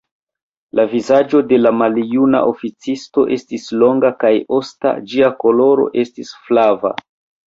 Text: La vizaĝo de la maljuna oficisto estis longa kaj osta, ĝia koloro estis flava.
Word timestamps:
La 0.77 0.83
vizaĝo 0.93 1.41
de 1.49 1.57
la 1.65 1.71
maljuna 1.81 2.39
oficisto 2.51 3.25
estis 3.35 3.67
longa 3.83 4.11
kaj 4.23 4.31
osta, 4.61 4.95
ĝia 5.13 5.29
koloro 5.45 5.87
estis 6.05 6.33
flava. 6.49 6.93